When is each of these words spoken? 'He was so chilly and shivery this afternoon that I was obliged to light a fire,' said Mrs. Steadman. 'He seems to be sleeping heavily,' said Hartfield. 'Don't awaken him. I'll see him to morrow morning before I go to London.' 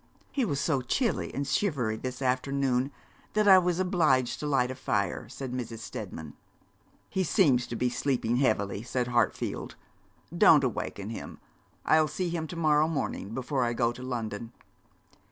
'He 0.31 0.45
was 0.45 0.59
so 0.59 0.81
chilly 0.81 1.31
and 1.31 1.45
shivery 1.45 1.95
this 1.95 2.23
afternoon 2.23 2.91
that 3.33 3.47
I 3.47 3.59
was 3.59 3.79
obliged 3.79 4.39
to 4.39 4.47
light 4.47 4.71
a 4.71 4.75
fire,' 4.75 5.29
said 5.29 5.51
Mrs. 5.51 5.77
Steadman. 5.77 6.33
'He 7.07 7.23
seems 7.23 7.67
to 7.67 7.75
be 7.75 7.87
sleeping 7.87 8.37
heavily,' 8.37 8.81
said 8.81 9.09
Hartfield. 9.09 9.75
'Don't 10.35 10.63
awaken 10.63 11.11
him. 11.11 11.37
I'll 11.85 12.07
see 12.07 12.29
him 12.29 12.47
to 12.47 12.55
morrow 12.55 12.87
morning 12.87 13.35
before 13.35 13.63
I 13.63 13.73
go 13.73 13.91
to 13.91 14.01
London.' 14.01 14.53